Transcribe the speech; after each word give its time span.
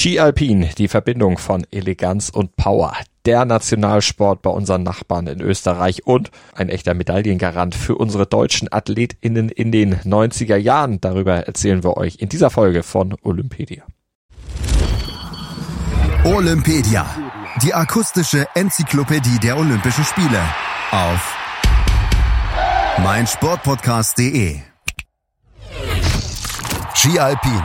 Ski 0.00 0.18
Alpin, 0.18 0.66
die 0.78 0.88
Verbindung 0.88 1.36
von 1.36 1.66
Eleganz 1.70 2.30
und 2.30 2.56
Power. 2.56 2.96
Der 3.26 3.44
Nationalsport 3.44 4.40
bei 4.40 4.48
unseren 4.48 4.82
Nachbarn 4.82 5.26
in 5.26 5.42
Österreich 5.42 6.06
und 6.06 6.30
ein 6.54 6.70
echter 6.70 6.94
Medaillengarant 6.94 7.74
für 7.74 7.96
unsere 7.96 8.24
deutschen 8.24 8.72
AthletInnen 8.72 9.50
in 9.50 9.70
den 9.72 9.96
90er 9.96 10.56
Jahren. 10.56 11.02
Darüber 11.02 11.46
erzählen 11.46 11.84
wir 11.84 11.98
euch 11.98 12.16
in 12.16 12.30
dieser 12.30 12.48
Folge 12.48 12.82
von 12.82 13.14
Olympedia. 13.20 13.82
Olympedia, 16.24 17.04
die 17.62 17.74
akustische 17.74 18.46
Enzyklopädie 18.54 19.38
der 19.42 19.58
Olympischen 19.58 20.04
Spiele 20.04 20.40
auf 20.92 21.36
meinsportpodcast.de. 23.02 24.60
Ski 26.94 27.18
Alpin 27.18 27.60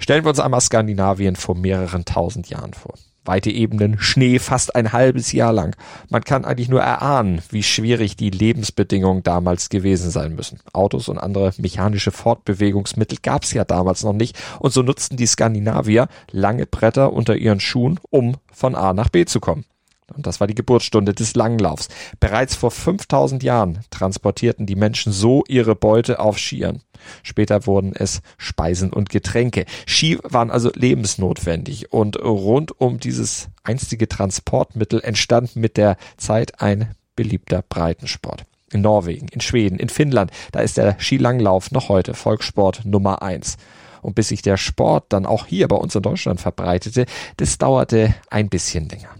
Stellen 0.00 0.24
wir 0.24 0.30
uns 0.30 0.40
einmal 0.40 0.60
Skandinavien 0.60 1.36
vor 1.36 1.56
mehreren 1.56 2.04
tausend 2.04 2.48
Jahren 2.48 2.72
vor. 2.72 2.94
Weite 3.24 3.50
Ebenen, 3.50 3.98
Schnee 4.00 4.38
fast 4.38 4.74
ein 4.74 4.92
halbes 4.92 5.32
Jahr 5.32 5.52
lang. 5.52 5.76
Man 6.08 6.24
kann 6.24 6.46
eigentlich 6.46 6.70
nur 6.70 6.80
erahnen, 6.80 7.42
wie 7.50 7.62
schwierig 7.62 8.16
die 8.16 8.30
Lebensbedingungen 8.30 9.22
damals 9.22 9.68
gewesen 9.68 10.10
sein 10.10 10.34
müssen. 10.34 10.60
Autos 10.72 11.08
und 11.10 11.18
andere 11.18 11.52
mechanische 11.58 12.10
Fortbewegungsmittel 12.10 13.18
gab 13.22 13.44
es 13.44 13.52
ja 13.52 13.64
damals 13.64 14.02
noch 14.02 14.14
nicht 14.14 14.38
und 14.60 14.72
so 14.72 14.82
nutzten 14.82 15.18
die 15.18 15.26
Skandinavier 15.26 16.08
lange 16.30 16.64
Bretter 16.64 17.12
unter 17.12 17.36
ihren 17.36 17.60
Schuhen, 17.60 18.00
um 18.08 18.36
von 18.50 18.74
A 18.74 18.94
nach 18.94 19.10
B 19.10 19.26
zu 19.26 19.40
kommen. 19.40 19.66
Und 20.14 20.26
das 20.26 20.40
war 20.40 20.46
die 20.46 20.54
Geburtsstunde 20.54 21.12
des 21.12 21.34
Langlaufs. 21.34 21.88
Bereits 22.18 22.54
vor 22.54 22.70
5000 22.70 23.42
Jahren 23.42 23.80
transportierten 23.90 24.64
die 24.64 24.76
Menschen 24.76 25.12
so 25.12 25.44
ihre 25.48 25.74
Beute 25.74 26.18
auf 26.18 26.38
Skiern. 26.38 26.80
Später 27.22 27.66
wurden 27.66 27.92
es 27.94 28.20
Speisen 28.36 28.92
und 28.92 29.10
Getränke. 29.10 29.64
Ski 29.86 30.18
waren 30.22 30.50
also 30.50 30.70
lebensnotwendig 30.74 31.92
und 31.92 32.16
rund 32.16 32.80
um 32.80 32.98
dieses 32.98 33.48
einstige 33.64 34.08
Transportmittel 34.08 35.00
entstand 35.02 35.56
mit 35.56 35.76
der 35.76 35.96
Zeit 36.16 36.60
ein 36.60 36.94
beliebter 37.16 37.62
Breitensport. 37.68 38.44
In 38.70 38.82
Norwegen, 38.82 39.28
in 39.28 39.40
Schweden, 39.40 39.78
in 39.78 39.88
Finnland, 39.88 40.30
da 40.52 40.60
ist 40.60 40.76
der 40.76 40.96
Skilanglauf 41.00 41.70
noch 41.70 41.88
heute 41.88 42.14
Volkssport 42.14 42.84
Nummer 42.84 43.22
eins. 43.22 43.56
Und 44.02 44.14
bis 44.14 44.28
sich 44.28 44.42
der 44.42 44.56
Sport 44.56 45.06
dann 45.08 45.26
auch 45.26 45.46
hier 45.46 45.66
bei 45.68 45.76
uns 45.76 45.94
in 45.94 46.02
Deutschland 46.02 46.40
verbreitete, 46.40 47.06
das 47.38 47.58
dauerte 47.58 48.14
ein 48.30 48.48
bisschen 48.48 48.88
länger. 48.88 49.17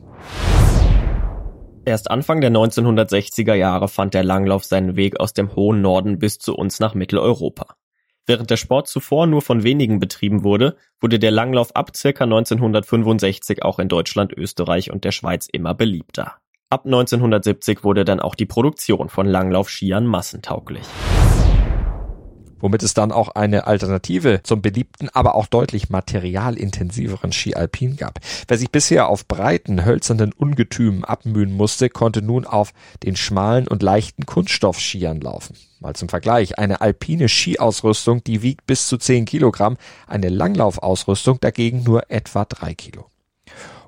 Erst 1.89 2.11
Anfang 2.11 2.43
der 2.43 2.51
1960er 2.51 3.55
Jahre 3.55 3.89
fand 3.89 4.13
der 4.13 4.23
Langlauf 4.23 4.63
seinen 4.63 4.95
Weg 4.95 5.19
aus 5.21 5.33
dem 5.33 5.57
hohen 5.57 5.81
Norden 5.81 6.19
bis 6.19 6.39
zu 6.39 6.55
uns 6.55 6.81
nach 6.81 6.93
Mitteleuropa. 6.93 7.77
Während 8.27 8.51
der 8.51 8.59
Sport 8.59 8.89
zuvor 8.89 9.27
nur 9.27 9.41
von 9.41 9.63
wenigen 9.63 9.99
betrieben 9.99 10.45
wurde, 10.45 10.77
wurde 11.01 11.19
der 11.19 11.31
Langlauf 11.31 11.75
ab 11.75 11.97
circa 11.97 12.25
1965 12.25 13.63
auch 13.63 13.79
in 13.79 13.89
Deutschland, 13.89 14.35
Österreich 14.35 14.91
und 14.91 15.05
der 15.05 15.13
Schweiz 15.13 15.49
immer 15.51 15.73
beliebter. 15.73 16.35
Ab 16.69 16.85
1970 16.85 17.83
wurde 17.85 18.05
dann 18.05 18.21
auch 18.21 18.35
die 18.35 18.45
Produktion 18.45 19.09
von 19.09 19.27
Langlaufskiern 19.27 20.05
massentauglich 20.05 20.85
womit 22.61 22.83
es 22.83 22.95
dann 22.95 23.13
auch 23.13 23.29
eine 23.31 23.67
Alternative 23.67 24.41
zum 24.43 24.63
beliebten, 24.63 25.09
aber 25.13 25.35
auch 25.35 25.47
deutlich 25.47 25.91
materialintensiveren 25.91 27.33
Ski 27.33 27.55
Alpin 27.55 27.97
gab. 27.97 28.21
Wer 28.47 28.59
sich 28.59 28.71
bisher 28.71 29.09
auf 29.09 29.27
breiten, 29.27 29.85
hölzernen 29.85 30.33
Ungetümen 30.33 31.05
abmühen 31.05 31.53
musste, 31.53 31.89
konnte 31.89 32.23
nun 32.23 32.45
auf 32.45 32.73
den 33.03 33.17
schmalen 33.17 33.69
und 33.69 33.83
leichten 33.83 34.27
Kunststoffskiern 34.27 35.21
laufen. 35.21 35.57
Mal 35.81 35.95
zum 35.95 36.09
Vergleich, 36.09 36.59
eine 36.59 36.81
alpine 36.81 37.29
Skiausrüstung, 37.29 38.25
die 38.25 38.43
wiegt 38.43 38.67
bis 38.67 38.89
zu 38.89 38.97
10 38.97 39.27
Kilogramm, 39.27 39.77
eine 40.07 40.29
Langlaufausrüstung 40.29 41.39
dagegen 41.41 41.85
nur 41.85 42.11
etwa 42.11 42.45
3 42.45 42.75
Kilo. 42.75 43.07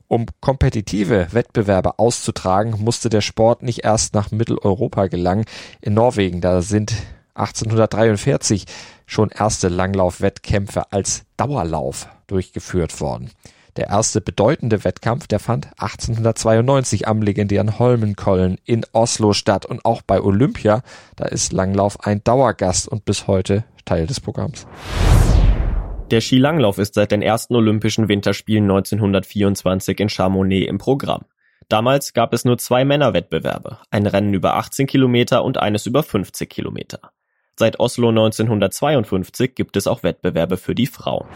Um 0.06 0.26
kompetitive 0.40 1.28
Wettbewerbe 1.32 2.00
auszutragen, 2.00 2.82
musste 2.82 3.10
der 3.10 3.20
Sport 3.20 3.62
nicht 3.62 3.84
erst 3.84 4.12
nach 4.12 4.32
Mitteleuropa 4.32 5.06
gelangen. 5.06 5.44
In 5.80 5.94
Norwegen, 5.94 6.40
da 6.40 6.62
sind 6.62 6.92
1843 7.40 8.66
schon 9.06 9.30
erste 9.30 9.68
Langlaufwettkämpfe 9.68 10.92
als 10.92 11.24
Dauerlauf 11.36 12.08
durchgeführt 12.26 13.00
worden. 13.00 13.30
Der 13.76 13.88
erste 13.88 14.20
bedeutende 14.20 14.84
Wettkampf, 14.84 15.26
der 15.26 15.38
fand 15.38 15.66
1892 15.78 17.06
am 17.06 17.22
legendären 17.22 17.78
Holmenkollen 17.78 18.58
in 18.64 18.84
Oslo 18.92 19.32
statt 19.32 19.64
und 19.64 19.84
auch 19.84 20.02
bei 20.02 20.20
Olympia, 20.20 20.82
da 21.16 21.26
ist 21.26 21.52
Langlauf 21.52 22.04
ein 22.04 22.22
Dauergast 22.24 22.88
und 22.88 23.04
bis 23.04 23.26
heute 23.26 23.64
Teil 23.84 24.06
des 24.06 24.20
Programms. 24.20 24.66
Der 26.10 26.20
Skilanglauf 26.20 26.78
ist 26.78 26.94
seit 26.94 27.12
den 27.12 27.22
ersten 27.22 27.54
Olympischen 27.54 28.08
Winterspielen 28.08 28.64
1924 28.64 30.00
in 30.00 30.08
Chamonix 30.08 30.68
im 30.68 30.78
Programm. 30.78 31.24
Damals 31.68 32.14
gab 32.14 32.32
es 32.32 32.44
nur 32.44 32.58
zwei 32.58 32.84
Männerwettbewerbe, 32.84 33.78
ein 33.92 34.06
Rennen 34.06 34.34
über 34.34 34.56
18 34.56 34.88
Kilometer 34.88 35.44
und 35.44 35.58
eines 35.58 35.86
über 35.86 36.02
50 36.02 36.50
Kilometer. 36.50 37.12
Seit 37.60 37.78
Oslo 37.78 38.08
1952 38.08 39.54
gibt 39.54 39.76
es 39.76 39.86
auch 39.86 40.02
Wettbewerbe 40.02 40.56
für 40.56 40.74
die 40.74 40.86
Frauen. 40.86 41.26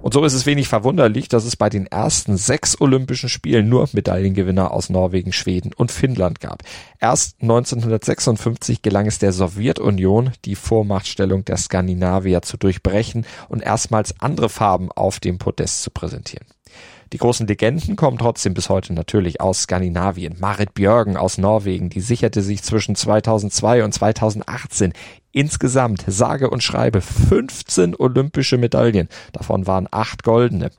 Und 0.00 0.14
so 0.14 0.24
ist 0.24 0.32
es 0.32 0.46
wenig 0.46 0.68
verwunderlich, 0.68 1.28
dass 1.28 1.44
es 1.44 1.54
bei 1.54 1.68
den 1.68 1.86
ersten 1.86 2.38
sechs 2.38 2.80
Olympischen 2.80 3.28
Spielen 3.28 3.68
nur 3.68 3.86
Medaillengewinner 3.92 4.70
aus 4.70 4.88
Norwegen, 4.88 5.34
Schweden 5.34 5.74
und 5.74 5.92
Finnland 5.92 6.40
gab. 6.40 6.62
Erst 6.98 7.42
1956 7.42 8.80
gelang 8.80 9.06
es 9.06 9.18
der 9.18 9.34
Sowjetunion, 9.34 10.30
die 10.46 10.54
Vormachtstellung 10.54 11.44
der 11.44 11.58
Skandinavier 11.58 12.40
zu 12.40 12.56
durchbrechen 12.56 13.26
und 13.50 13.62
erstmals 13.62 14.18
andere 14.18 14.48
Farben 14.48 14.90
auf 14.92 15.20
dem 15.20 15.36
Podest 15.36 15.82
zu 15.82 15.90
präsentieren. 15.90 16.46
Die 17.12 17.18
großen 17.18 17.46
Legenden 17.46 17.94
kommen 17.94 18.18
trotzdem 18.18 18.54
bis 18.54 18.68
heute 18.68 18.92
natürlich 18.92 19.40
aus 19.40 19.62
Skandinavien. 19.62 20.36
Marit 20.40 20.74
Björgen 20.74 21.16
aus 21.16 21.38
Norwegen, 21.38 21.88
die 21.88 22.00
sicherte 22.00 22.42
sich 22.42 22.62
zwischen 22.62 22.96
2002 22.96 23.84
und 23.84 23.92
2018 23.92 24.92
insgesamt 25.30 26.04
sage 26.06 26.50
und 26.50 26.62
schreibe 26.62 27.00
15 27.00 27.94
olympische 27.94 28.58
Medaillen. 28.58 29.08
Davon 29.32 29.66
waren 29.66 29.86
acht 29.90 30.24
goldene. 30.24 30.70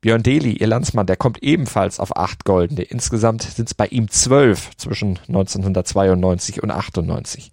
Björn 0.00 0.22
Deli, 0.22 0.52
ihr 0.52 0.68
Landsmann, 0.68 1.06
der 1.06 1.16
kommt 1.16 1.42
ebenfalls 1.42 2.00
auf 2.00 2.16
acht 2.16 2.44
goldene. 2.44 2.82
Insgesamt 2.82 3.42
sind 3.42 3.68
es 3.68 3.74
bei 3.74 3.86
ihm 3.86 4.08
zwölf 4.08 4.70
zwischen 4.76 5.18
1992 5.28 6.62
und 6.62 6.70
98. 6.70 7.50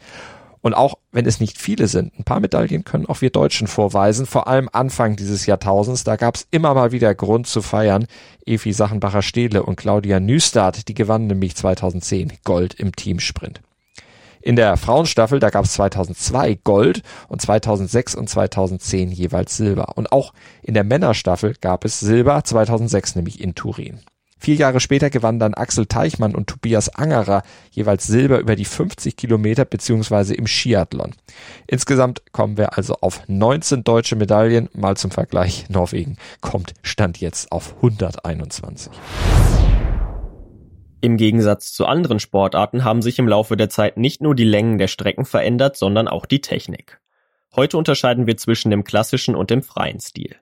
Und 0.64 0.74
auch 0.74 0.96
wenn 1.12 1.26
es 1.26 1.42
nicht 1.42 1.62
viele 1.62 1.90
sind, 1.90 2.18
ein 2.18 2.24
paar 2.24 2.40
Medaillen 2.40 2.86
können 2.86 3.06
auch 3.06 3.20
wir 3.20 3.32
Deutschen 3.32 3.68
vorweisen, 3.68 4.26
vor 4.26 4.48
allem 4.48 4.70
Anfang 4.72 5.18
dieses 5.18 5.46
Jahrtausends, 5.46 6.06
da 6.06 6.16
gab 6.16 6.36
es 6.36 6.48
immer 6.52 6.74
mal 6.74 6.94
wieder 6.94 7.14
Grund 7.14 7.48
zu 7.48 7.62
feiern. 7.62 8.08
Evi 8.46 8.72
Sachenbacher-Stehle 8.72 9.62
und 9.62 9.76
Claudia 9.76 10.22
Nüstad, 10.22 10.88
die 10.88 10.94
gewannen 10.94 11.28
nämlich 11.28 11.58
2010 11.58 12.32
Gold 12.46 12.76
im 12.76 12.96
Teamsprint. 12.96 13.62
In 14.42 14.56
der 14.56 14.78
Frauenstaffel, 14.78 15.42
da 15.42 15.50
gab 15.50 15.66
es 15.66 15.74
2002 15.74 16.60
Gold 16.64 17.04
und 17.28 17.42
2006 17.42 18.16
und 18.16 18.30
2010 18.30 19.12
jeweils 19.12 19.58
Silber. 19.58 19.98
Und 19.98 20.14
auch 20.14 20.34
in 20.62 20.74
der 20.74 20.86
Männerstaffel 20.86 21.56
gab 21.60 21.84
es 21.84 22.00
Silber, 22.00 22.42
2006 22.42 23.18
nämlich 23.18 23.42
in 23.42 23.54
Turin. 23.54 24.00
Vier 24.44 24.56
Jahre 24.56 24.82
später 24.82 25.10
gewannen 25.10 25.40
dann 25.40 25.54
Axel 25.54 25.86
Teichmann 25.86 26.36
und 26.36 26.50
Tobias 26.50 26.90
Angerer 26.90 27.44
jeweils 27.72 28.06
Silber 28.08 28.40
über 28.40 28.58
die 28.58 28.66
50 28.66 29.16
Kilometer 29.16 29.64
beziehungsweise 29.64 30.34
im 30.34 30.48
Skiathlon. 30.48 31.14
Insgesamt 31.66 32.24
kommen 32.34 32.58
wir 32.58 32.78
also 32.78 32.96
auf 33.00 33.22
19 33.30 33.86
deutsche 33.86 34.18
Medaillen. 34.18 34.68
Mal 34.74 34.98
zum 34.98 35.12
Vergleich, 35.12 35.70
Norwegen 35.70 36.18
kommt 36.42 36.74
Stand 36.82 37.22
jetzt 37.22 37.54
auf 37.54 37.78
121. 37.78 38.92
Im 41.00 41.16
Gegensatz 41.16 41.72
zu 41.72 41.86
anderen 41.86 42.20
Sportarten 42.20 42.84
haben 42.84 43.02
sich 43.02 43.20
im 43.20 43.30
Laufe 43.30 43.56
der 43.56 43.70
Zeit 43.70 43.96
nicht 43.96 44.22
nur 44.22 44.36
die 44.36 44.44
Längen 44.44 44.78
der 44.78 44.90
Strecken 44.90 45.24
verändert, 45.24 45.78
sondern 45.78 46.10
auch 46.10 46.26
die 46.26 46.42
Technik. 46.42 47.00
Heute 47.56 47.78
unterscheiden 47.78 48.28
wir 48.28 48.36
zwischen 48.36 48.72
dem 48.72 48.84
klassischen 48.84 49.36
und 49.36 49.52
dem 49.52 49.64
freien 49.64 50.02
Stil. 50.02 50.36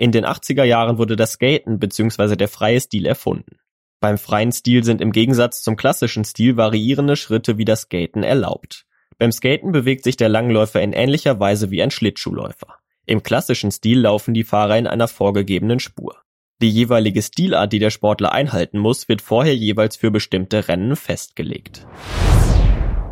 In 0.00 0.12
den 0.12 0.24
80er 0.24 0.64
Jahren 0.64 0.96
wurde 0.96 1.14
das 1.14 1.32
Skaten 1.32 1.78
bzw. 1.78 2.34
der 2.34 2.48
freie 2.48 2.80
Stil 2.80 3.04
erfunden. 3.04 3.58
Beim 4.00 4.16
freien 4.16 4.50
Stil 4.50 4.82
sind 4.82 5.02
im 5.02 5.12
Gegensatz 5.12 5.60
zum 5.60 5.76
klassischen 5.76 6.24
Stil 6.24 6.56
variierende 6.56 7.16
Schritte 7.16 7.58
wie 7.58 7.66
das 7.66 7.82
Skaten 7.82 8.22
erlaubt. 8.22 8.86
Beim 9.18 9.30
Skaten 9.30 9.72
bewegt 9.72 10.04
sich 10.04 10.16
der 10.16 10.30
Langläufer 10.30 10.80
in 10.80 10.94
ähnlicher 10.94 11.38
Weise 11.38 11.70
wie 11.70 11.82
ein 11.82 11.90
Schlittschuhläufer. 11.90 12.76
Im 13.04 13.22
klassischen 13.22 13.70
Stil 13.70 14.00
laufen 14.00 14.32
die 14.32 14.44
Fahrer 14.44 14.78
in 14.78 14.86
einer 14.86 15.06
vorgegebenen 15.06 15.80
Spur. 15.80 16.16
Die 16.62 16.70
jeweilige 16.70 17.20
Stilart, 17.20 17.70
die 17.70 17.78
der 17.78 17.90
Sportler 17.90 18.32
einhalten 18.32 18.78
muss, 18.78 19.06
wird 19.06 19.20
vorher 19.20 19.54
jeweils 19.54 19.96
für 19.96 20.10
bestimmte 20.10 20.66
Rennen 20.68 20.96
festgelegt. 20.96 21.86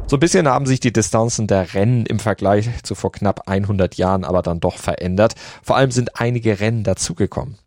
So 0.08 0.16
ein 0.16 0.20
bisschen 0.20 0.48
haben 0.48 0.64
sich 0.64 0.80
die 0.80 0.90
Distanzen 0.90 1.46
der 1.48 1.74
Rennen 1.74 2.06
im 2.06 2.18
Vergleich 2.18 2.70
zu 2.82 2.94
vor 2.94 3.12
knapp 3.12 3.46
100 3.46 3.96
Jahren 3.96 4.24
aber 4.24 4.40
dann 4.40 4.58
doch 4.58 4.78
verändert. 4.78 5.34
Vor 5.62 5.76
allem 5.76 5.90
sind 5.90 6.18
einige 6.18 6.60
Rennen 6.60 6.82
dazugekommen. 6.82 7.58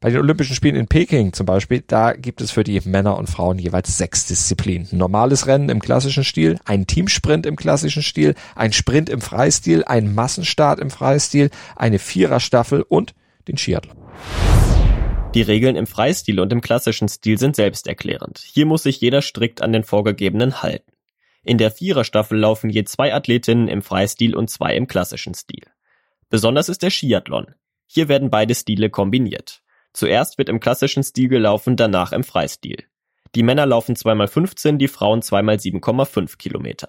Bei 0.00 0.10
den 0.10 0.18
Olympischen 0.18 0.56
Spielen 0.56 0.74
in 0.74 0.88
Peking 0.88 1.32
zum 1.32 1.46
Beispiel, 1.46 1.84
da 1.86 2.14
gibt 2.14 2.40
es 2.40 2.50
für 2.50 2.64
die 2.64 2.80
Männer 2.84 3.16
und 3.16 3.30
Frauen 3.30 3.60
jeweils 3.60 3.96
sechs 3.96 4.26
Disziplinen. 4.26 4.88
Ein 4.90 4.98
normales 4.98 5.46
Rennen 5.46 5.68
im 5.68 5.80
klassischen 5.80 6.24
Stil, 6.24 6.58
ein 6.64 6.88
Teamsprint 6.88 7.46
im 7.46 7.54
klassischen 7.54 8.02
Stil, 8.02 8.34
ein 8.56 8.72
Sprint 8.72 9.08
im 9.08 9.20
Freistil, 9.20 9.84
ein 9.84 10.12
Massenstart 10.12 10.80
im 10.80 10.90
Freistil, 10.90 11.50
eine 11.76 12.00
Viererstaffel 12.00 12.82
und 12.82 13.14
den 13.46 13.58
Skiathlon. 13.58 13.96
Die 15.36 15.42
Regeln 15.42 15.76
im 15.76 15.86
Freistil 15.86 16.40
und 16.40 16.52
im 16.52 16.62
klassischen 16.62 17.08
Stil 17.08 17.38
sind 17.38 17.54
selbsterklärend. 17.54 18.38
Hier 18.44 18.66
muss 18.66 18.82
sich 18.82 19.00
jeder 19.00 19.22
strikt 19.22 19.62
an 19.62 19.72
den 19.72 19.84
vorgegebenen 19.84 20.62
halten. 20.62 20.95
In 21.46 21.58
der 21.58 21.70
Viererstaffel 21.70 22.36
laufen 22.36 22.70
je 22.70 22.82
zwei 22.82 23.14
Athletinnen 23.14 23.68
im 23.68 23.80
Freistil 23.80 24.34
und 24.34 24.50
zwei 24.50 24.74
im 24.74 24.88
klassischen 24.88 25.32
Stil. 25.32 25.62
Besonders 26.28 26.68
ist 26.68 26.82
der 26.82 26.90
Skiathlon. 26.90 27.54
Hier 27.86 28.08
werden 28.08 28.30
beide 28.30 28.52
Stile 28.56 28.90
kombiniert. 28.90 29.62
Zuerst 29.92 30.38
wird 30.38 30.48
im 30.48 30.58
klassischen 30.58 31.04
Stil 31.04 31.28
gelaufen, 31.28 31.76
danach 31.76 32.10
im 32.10 32.24
Freistil. 32.24 32.82
Die 33.36 33.44
Männer 33.44 33.64
laufen 33.64 33.94
zweimal 33.94 34.26
15, 34.26 34.78
die 34.78 34.88
Frauen 34.88 35.22
zweimal 35.22 35.54
7,5 35.54 36.36
Kilometer. 36.36 36.88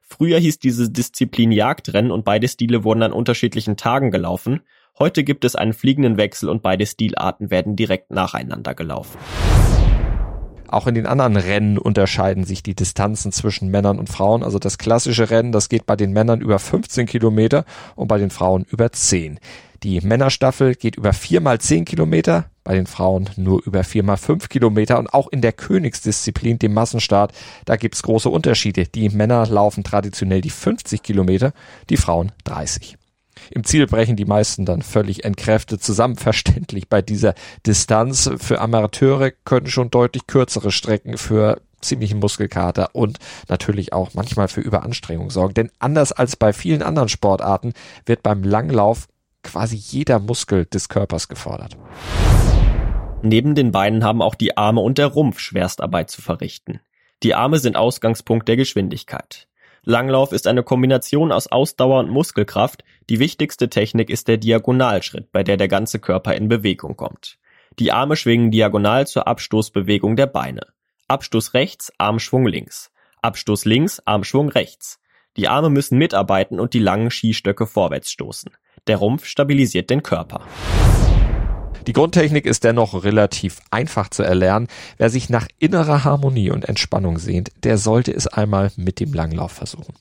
Früher 0.00 0.38
hieß 0.38 0.60
diese 0.60 0.92
Disziplin 0.92 1.50
Jagdrennen 1.50 2.12
und 2.12 2.24
beide 2.24 2.46
Stile 2.46 2.84
wurden 2.84 3.02
an 3.02 3.12
unterschiedlichen 3.12 3.76
Tagen 3.76 4.12
gelaufen. 4.12 4.60
Heute 4.96 5.24
gibt 5.24 5.44
es 5.44 5.56
einen 5.56 5.72
fliegenden 5.72 6.18
Wechsel 6.18 6.50
und 6.50 6.62
beide 6.62 6.86
Stilarten 6.86 7.50
werden 7.50 7.74
direkt 7.74 8.12
nacheinander 8.12 8.76
gelaufen. 8.76 9.18
Auch 10.68 10.86
in 10.86 10.94
den 10.94 11.06
anderen 11.06 11.36
Rennen 11.36 11.78
unterscheiden 11.78 12.44
sich 12.44 12.62
die 12.62 12.74
Distanzen 12.74 13.32
zwischen 13.32 13.70
Männern 13.70 13.98
und 13.98 14.08
Frauen. 14.08 14.42
Also 14.42 14.58
das 14.58 14.78
klassische 14.78 15.30
Rennen, 15.30 15.52
das 15.52 15.68
geht 15.68 15.86
bei 15.86 15.96
den 15.96 16.12
Männern 16.12 16.40
über 16.40 16.58
15 16.58 17.06
Kilometer 17.06 17.64
und 17.96 18.08
bei 18.08 18.18
den 18.18 18.30
Frauen 18.30 18.64
über 18.70 18.92
10. 18.92 19.40
Die 19.82 20.00
Männerstaffel 20.00 20.74
geht 20.74 20.96
über 20.96 21.12
4 21.12 21.40
mal 21.40 21.60
10 21.60 21.84
Kilometer, 21.84 22.50
bei 22.64 22.74
den 22.74 22.86
Frauen 22.86 23.30
nur 23.36 23.64
über 23.64 23.84
4 23.84 24.02
mal 24.02 24.16
5 24.16 24.48
Kilometer 24.48 24.98
und 24.98 25.14
auch 25.14 25.28
in 25.28 25.40
der 25.40 25.52
Königsdisziplin, 25.52 26.58
dem 26.58 26.74
Massenstart, 26.74 27.32
da 27.64 27.76
gibt's 27.76 28.02
große 28.02 28.28
Unterschiede. 28.28 28.86
Die 28.86 29.08
Männer 29.08 29.46
laufen 29.46 29.84
traditionell 29.84 30.40
die 30.40 30.50
50 30.50 31.02
Kilometer, 31.02 31.52
die 31.88 31.96
Frauen 31.96 32.32
30. 32.44 32.97
Im 33.50 33.64
Ziel 33.64 33.86
brechen 33.86 34.16
die 34.16 34.24
meisten 34.24 34.64
dann 34.64 34.82
völlig 34.82 35.24
entkräftet 35.24 35.82
zusammen. 35.82 36.16
Verständlich 36.28 36.88
bei 36.88 37.02
dieser 37.02 37.34
Distanz. 37.66 38.30
Für 38.38 38.60
Amateure 38.60 39.30
können 39.30 39.68
schon 39.68 39.90
deutlich 39.90 40.26
kürzere 40.26 40.70
Strecken 40.70 41.16
für 41.16 41.60
ziemlichen 41.80 42.18
Muskelkater 42.18 42.94
und 42.94 43.18
natürlich 43.48 43.92
auch 43.92 44.14
manchmal 44.14 44.48
für 44.48 44.60
Überanstrengung 44.60 45.30
sorgen. 45.30 45.54
Denn 45.54 45.70
anders 45.78 46.12
als 46.12 46.36
bei 46.36 46.52
vielen 46.52 46.82
anderen 46.82 47.08
Sportarten 47.08 47.72
wird 48.04 48.22
beim 48.22 48.42
Langlauf 48.42 49.06
quasi 49.42 49.76
jeder 49.76 50.18
Muskel 50.18 50.66
des 50.66 50.88
Körpers 50.88 51.28
gefordert. 51.28 51.76
Neben 53.22 53.54
den 53.54 53.72
Beinen 53.72 54.04
haben 54.04 54.22
auch 54.22 54.34
die 54.34 54.56
Arme 54.56 54.80
und 54.80 54.98
der 54.98 55.06
Rumpf 55.06 55.40
Schwerstarbeit 55.40 56.10
zu 56.10 56.22
verrichten. 56.22 56.80
Die 57.22 57.34
Arme 57.34 57.58
sind 57.58 57.76
Ausgangspunkt 57.76 58.46
der 58.48 58.56
Geschwindigkeit. 58.56 59.47
Langlauf 59.88 60.32
ist 60.32 60.46
eine 60.46 60.62
Kombination 60.62 61.32
aus 61.32 61.46
Ausdauer 61.46 62.00
und 62.00 62.10
Muskelkraft. 62.10 62.84
Die 63.08 63.20
wichtigste 63.20 63.70
Technik 63.70 64.10
ist 64.10 64.28
der 64.28 64.36
Diagonalschritt, 64.36 65.32
bei 65.32 65.42
der 65.42 65.56
der 65.56 65.68
ganze 65.68 65.98
Körper 65.98 66.34
in 66.34 66.50
Bewegung 66.50 66.94
kommt. 66.94 67.38
Die 67.78 67.90
Arme 67.90 68.14
schwingen 68.14 68.50
diagonal 68.50 69.06
zur 69.06 69.26
Abstoßbewegung 69.26 70.14
der 70.14 70.26
Beine. 70.26 70.60
Abstoß 71.08 71.54
rechts, 71.54 71.90
Armschwung 71.96 72.46
links. 72.46 72.92
Abstoß 73.22 73.64
links, 73.64 74.02
Armschwung 74.04 74.50
rechts. 74.50 75.00
Die 75.38 75.48
Arme 75.48 75.70
müssen 75.70 75.96
mitarbeiten 75.96 76.60
und 76.60 76.74
die 76.74 76.80
langen 76.80 77.10
Skistöcke 77.10 77.66
vorwärts 77.66 78.10
stoßen. 78.10 78.52
Der 78.88 78.98
Rumpf 78.98 79.24
stabilisiert 79.24 79.88
den 79.88 80.02
Körper. 80.02 80.42
Die 81.86 81.92
Grundtechnik 81.92 82.46
ist 82.46 82.64
dennoch 82.64 83.04
relativ 83.04 83.60
einfach 83.70 84.08
zu 84.08 84.22
erlernen. 84.22 84.68
Wer 84.96 85.10
sich 85.10 85.30
nach 85.30 85.48
innerer 85.58 86.04
Harmonie 86.04 86.50
und 86.50 86.68
Entspannung 86.68 87.18
sehnt, 87.18 87.50
der 87.64 87.78
sollte 87.78 88.12
es 88.12 88.26
einmal 88.26 88.70
mit 88.76 89.00
dem 89.00 89.12
Langlauf 89.12 89.52
versuchen. 89.52 89.94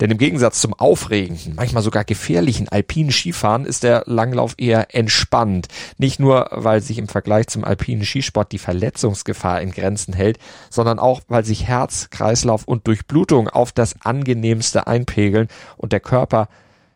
Denn 0.00 0.10
im 0.10 0.18
Gegensatz 0.18 0.60
zum 0.60 0.74
aufregenden, 0.74 1.54
manchmal 1.54 1.82
sogar 1.82 2.04
gefährlichen 2.04 2.68
alpinen 2.68 3.12
Skifahren 3.12 3.64
ist 3.64 3.82
der 3.82 4.04
Langlauf 4.06 4.54
eher 4.56 4.94
entspannt. 4.94 5.68
Nicht 5.98 6.20
nur, 6.20 6.48
weil 6.50 6.80
sich 6.80 6.98
im 6.98 7.08
Vergleich 7.08 7.48
zum 7.48 7.64
alpinen 7.64 8.04
Skisport 8.04 8.52
die 8.52 8.58
Verletzungsgefahr 8.58 9.60
in 9.60 9.72
Grenzen 9.72 10.14
hält, 10.14 10.38
sondern 10.70 10.98
auch, 10.98 11.20
weil 11.28 11.44
sich 11.44 11.66
Herz, 11.66 12.08
Kreislauf 12.10 12.64
und 12.64 12.86
Durchblutung 12.86 13.48
auf 13.48 13.72
das 13.72 14.00
angenehmste 14.00 14.86
einpegeln 14.86 15.48
und 15.76 15.92
der 15.92 16.00
Körper 16.00 16.48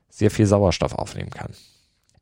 sehr 0.09 0.31
viel 0.31 0.47
Sauerstoff 0.47 0.95
aufnehmen 0.95 1.31
kann. 1.31 1.51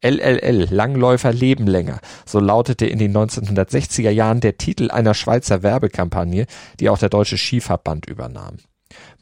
LLL, 0.03 0.69
Langläufer 0.71 1.33
leben 1.33 1.67
länger. 1.67 2.01
So 2.27 2.41
lautete 2.41 2.87
in 2.87 2.99
den 2.99 3.17
1960er 3.17 4.11
Jahren 4.11 4.41
der 4.41 4.59
Titel 4.59 4.91
einer 4.91 5.15
Schweizer 5.15 5.63
Werbekampagne, 5.63 6.47
die 6.81 6.89
auch 6.89 6.99
der 6.99 7.09
Deutsche 7.09 7.39
Skiverband 7.39 8.07
übernahm. 8.07 8.57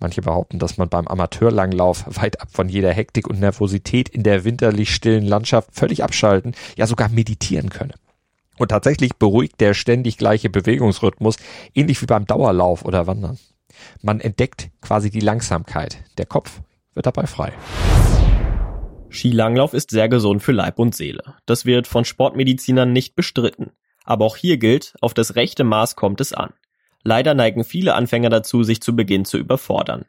Manche 0.01 0.23
behaupten, 0.23 0.59
dass 0.59 0.79
man 0.79 0.89
beim 0.89 1.07
Amateurlanglauf 1.07 2.05
weit 2.07 2.41
ab 2.41 2.49
von 2.51 2.69
jeder 2.69 2.93
Hektik 2.93 3.29
und 3.29 3.41
Nervosität 3.41 4.09
in 4.09 4.23
der 4.23 4.45
winterlich 4.45 4.95
stillen 4.95 5.25
Landschaft 5.25 5.69
völlig 5.73 6.03
abschalten, 6.03 6.55
ja 6.77 6.87
sogar 6.87 7.09
meditieren 7.09 7.71
könne. 7.71 7.95
Und 8.59 8.69
tatsächlich 8.69 9.17
beruhigt 9.17 9.61
der 9.61 9.75
ständig 9.75 10.19
gleiche 10.19 10.51
Bewegungsrhythmus, 10.51 11.37
ähnlich 11.75 12.03
wie 12.03 12.07
beim 12.07 12.27
Dauerlauf 12.27 12.85
oder 12.85 13.07
Wandern. 13.07 13.39
Man 14.03 14.21
entdeckt 14.21 14.71
quasi 14.81 15.11
die 15.11 15.21
Langsamkeit. 15.21 15.99
Der 16.19 16.27
Kopf 16.27 16.61
wird 16.95 17.07
dabei 17.07 17.27
frei. 17.27 17.53
Skilanglauf 19.11 19.75
ist 19.75 19.91
sehr 19.91 20.09
gesund 20.09 20.43
für 20.43 20.53
Leib 20.53 20.79
und 20.79 20.95
Seele. 20.95 21.35
Das 21.45 21.67
wird 21.67 21.87
von 21.87 22.05
Sportmedizinern 22.05 22.93
nicht 22.93 23.17
bestritten. 23.17 23.73
Aber 24.05 24.25
auch 24.25 24.37
hier 24.37 24.57
gilt, 24.57 24.95
auf 25.01 25.15
das 25.15 25.35
rechte 25.35 25.65
Maß 25.65 25.97
kommt 25.97 26.21
es 26.21 26.33
an. 26.33 26.53
Leider 27.03 27.35
neigen 27.35 27.65
viele 27.65 27.95
Anfänger 27.95 28.31
dazu, 28.31 28.63
sich 28.63 28.81
zu 28.81 28.95
Beginn 28.95 29.25
zu 29.25 29.37
überfordern. 29.39 30.05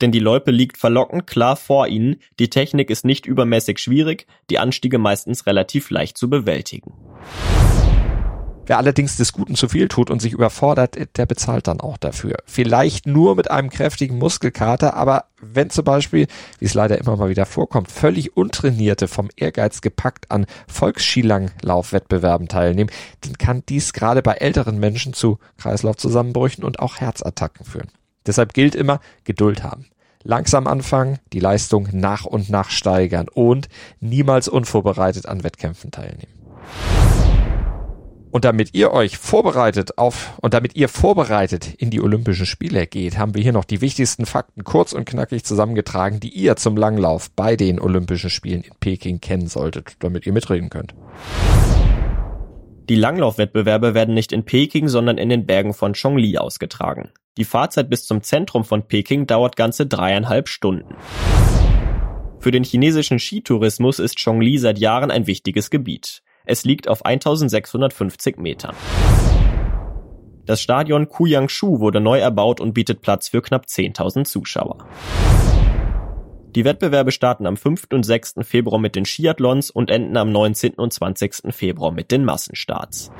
Denn 0.00 0.10
die 0.10 0.20
Loipe 0.20 0.50
liegt 0.50 0.78
verlockend 0.78 1.26
klar 1.26 1.56
vor 1.56 1.86
ihnen, 1.86 2.16
die 2.38 2.50
Technik 2.50 2.90
ist 2.90 3.04
nicht 3.04 3.26
übermäßig 3.26 3.78
schwierig, 3.78 4.26
die 4.50 4.58
Anstiege 4.58 4.98
meistens 4.98 5.46
relativ 5.46 5.90
leicht 5.90 6.18
zu 6.18 6.28
bewältigen. 6.28 6.94
Wer 8.66 8.78
allerdings 8.78 9.16
des 9.16 9.32
Guten 9.32 9.54
zu 9.54 9.68
viel 9.68 9.86
tut 9.86 10.10
und 10.10 10.20
sich 10.20 10.32
überfordert, 10.32 10.98
der 11.16 11.26
bezahlt 11.26 11.68
dann 11.68 11.80
auch 11.80 11.96
dafür. 11.96 12.38
Vielleicht 12.46 13.06
nur 13.06 13.36
mit 13.36 13.48
einem 13.48 13.70
kräftigen 13.70 14.18
Muskelkater, 14.18 14.94
aber 14.94 15.26
wenn 15.40 15.70
zum 15.70 15.84
Beispiel, 15.84 16.26
wie 16.58 16.64
es 16.64 16.74
leider 16.74 16.98
immer 16.98 17.16
mal 17.16 17.28
wieder 17.28 17.46
vorkommt, 17.46 17.92
völlig 17.92 18.36
untrainierte, 18.36 19.06
vom 19.06 19.28
Ehrgeiz 19.36 19.82
gepackt 19.82 20.32
an 20.32 20.46
Volksskilanglaufwettbewerben 20.66 22.48
teilnehmen, 22.48 22.90
dann 23.20 23.38
kann 23.38 23.62
dies 23.68 23.92
gerade 23.92 24.20
bei 24.20 24.32
älteren 24.32 24.78
Menschen 24.80 25.12
zu 25.12 25.38
Kreislaufzusammenbrüchen 25.58 26.64
und 26.64 26.80
auch 26.80 27.00
Herzattacken 27.00 27.64
führen. 27.64 27.92
Deshalb 28.26 28.52
gilt 28.52 28.74
immer 28.74 28.98
Geduld 29.22 29.62
haben. 29.62 29.86
Langsam 30.24 30.66
anfangen, 30.66 31.20
die 31.32 31.38
Leistung 31.38 31.88
nach 31.92 32.24
und 32.24 32.50
nach 32.50 32.70
steigern 32.70 33.28
und 33.32 33.68
niemals 34.00 34.48
unvorbereitet 34.48 35.26
an 35.26 35.44
Wettkämpfen 35.44 35.92
teilnehmen. 35.92 36.32
Und 38.30 38.44
damit 38.44 38.74
ihr 38.74 38.92
euch 38.92 39.16
vorbereitet 39.16 39.98
auf 39.98 40.34
und 40.42 40.52
damit 40.52 40.76
ihr 40.76 40.88
vorbereitet 40.88 41.72
in 41.74 41.90
die 41.90 42.02
Olympischen 42.02 42.46
Spiele 42.46 42.86
geht, 42.86 43.18
haben 43.18 43.34
wir 43.34 43.42
hier 43.42 43.52
noch 43.52 43.64
die 43.64 43.80
wichtigsten 43.80 44.26
Fakten 44.26 44.64
kurz 44.64 44.92
und 44.92 45.04
knackig 45.04 45.44
zusammengetragen, 45.44 46.20
die 46.20 46.30
ihr 46.30 46.56
zum 46.56 46.76
Langlauf 46.76 47.30
bei 47.30 47.56
den 47.56 47.80
Olympischen 47.80 48.30
Spielen 48.30 48.62
in 48.62 48.74
Peking 48.80 49.20
kennen 49.20 49.46
solltet, 49.46 49.96
damit 50.00 50.26
ihr 50.26 50.32
mitreden 50.32 50.70
könnt. 50.70 50.94
Die 52.88 52.94
Langlaufwettbewerbe 52.94 53.94
werden 53.94 54.14
nicht 54.14 54.32
in 54.32 54.44
Peking, 54.44 54.88
sondern 54.88 55.18
in 55.18 55.28
den 55.28 55.46
Bergen 55.46 55.74
von 55.74 55.94
Chongli 55.94 56.38
ausgetragen. 56.38 57.10
Die 57.36 57.44
Fahrzeit 57.44 57.90
bis 57.90 58.06
zum 58.06 58.22
Zentrum 58.22 58.64
von 58.64 58.86
Peking 58.86 59.26
dauert 59.26 59.56
ganze 59.56 59.86
dreieinhalb 59.86 60.48
Stunden. 60.48 60.94
Für 62.38 62.50
den 62.50 62.64
chinesischen 62.64 63.18
Skitourismus 63.18 63.98
ist 63.98 64.22
Chongli 64.22 64.58
seit 64.58 64.78
Jahren 64.78 65.10
ein 65.10 65.26
wichtiges 65.26 65.70
Gebiet. 65.70 66.22
Es 66.48 66.64
liegt 66.64 66.86
auf 66.88 67.04
1650 67.04 68.38
Metern. 68.38 68.74
Das 70.44 70.60
Stadion 70.60 71.08
Kuyangshu 71.08 71.80
wurde 71.80 72.00
neu 72.00 72.20
erbaut 72.20 72.60
und 72.60 72.72
bietet 72.72 73.00
Platz 73.02 73.28
für 73.28 73.42
knapp 73.42 73.66
10.000 73.66 74.24
Zuschauer. 74.24 74.86
Die 76.54 76.64
Wettbewerbe 76.64 77.10
starten 77.10 77.46
am 77.46 77.56
5. 77.56 77.88
und 77.92 78.04
6. 78.04 78.36
Februar 78.42 78.78
mit 78.78 78.94
den 78.94 79.04
Skiathlons 79.04 79.72
und 79.72 79.90
enden 79.90 80.16
am 80.16 80.30
19. 80.30 80.74
und 80.74 80.92
20. 80.92 81.52
Februar 81.52 81.90
mit 81.90 82.12
den 82.12 82.24
Massenstarts. 82.24 83.10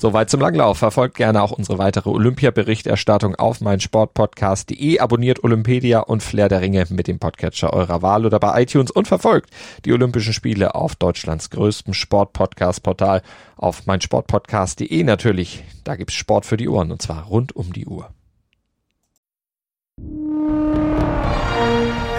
Soweit 0.00 0.30
zum 0.30 0.40
Langlauf. 0.40 0.78
Verfolgt 0.78 1.16
gerne 1.16 1.42
auch 1.42 1.52
unsere 1.52 1.76
weitere 1.76 2.08
Olympia-Berichterstattung 2.08 3.34
auf 3.34 3.60
meinsportpodcast.de. 3.60 4.98
Abonniert 4.98 5.44
Olympedia 5.44 6.00
und 6.00 6.22
Flair 6.22 6.48
der 6.48 6.62
Ringe 6.62 6.86
mit 6.88 7.06
dem 7.06 7.18
Podcatcher 7.18 7.74
eurer 7.74 8.00
Wahl 8.00 8.24
oder 8.24 8.40
bei 8.40 8.62
iTunes 8.62 8.90
und 8.90 9.08
verfolgt 9.08 9.50
die 9.84 9.92
Olympischen 9.92 10.32
Spiele 10.32 10.74
auf 10.74 10.96
Deutschlands 10.96 11.50
größtem 11.50 11.92
Sportpodcast-Portal 11.92 13.20
auf 13.58 13.84
meinsportpodcast.de 13.84 15.04
natürlich. 15.04 15.64
Da 15.84 15.96
gibt's 15.96 16.14
Sport 16.14 16.46
für 16.46 16.56
die 16.56 16.70
Ohren 16.70 16.92
und 16.92 17.02
zwar 17.02 17.24
rund 17.24 17.54
um 17.54 17.70
die 17.74 17.84
Uhr. 17.84 18.08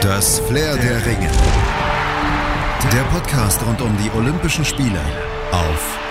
Das 0.02 0.40
Flair 0.42 0.76
der 0.78 1.04
Ringe. 1.04 1.30
Der 2.94 3.04
Podcast 3.12 3.66
rund 3.66 3.82
um 3.82 3.98
die 3.98 4.16
Olympischen 4.16 4.66
Spiele 4.66 5.00
auf 5.52 6.11